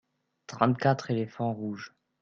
[0.47, 1.93] trente quatre éléphants rouges.